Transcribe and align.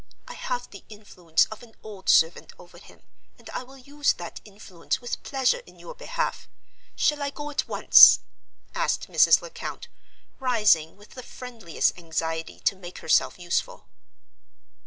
I 0.27 0.33
have 0.33 0.67
the 0.71 0.83
influence 0.89 1.45
of 1.51 1.61
an 1.61 1.75
old 1.83 2.09
servant 2.09 2.53
over 2.57 2.79
him, 2.79 3.03
and 3.37 3.47
I 3.51 3.61
will 3.61 3.77
use 3.77 4.13
that 4.13 4.41
influence 4.43 4.99
with 4.99 5.21
pleasure 5.21 5.61
in 5.67 5.77
your 5.77 5.93
behalf. 5.93 6.49
Shall 6.95 7.21
I 7.21 7.29
go 7.29 7.51
at 7.51 7.67
once?" 7.67 8.21
asked 8.73 9.09
Mrs. 9.09 9.43
Lecount, 9.43 9.89
rising, 10.39 10.97
with 10.97 11.11
the 11.11 11.21
friendliest 11.21 11.95
anxiety 11.99 12.59
to 12.61 12.75
make 12.75 12.97
herself 12.97 13.37
useful. 13.37 13.85